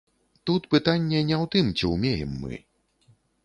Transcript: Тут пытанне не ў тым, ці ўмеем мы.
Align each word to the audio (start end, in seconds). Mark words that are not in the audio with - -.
Тут 0.49 0.63
пытанне 0.71 1.21
не 1.29 1.37
ў 1.43 1.51
тым, 1.57 1.69
ці 1.77 1.93
ўмеем 1.93 2.35
мы. 2.43 2.55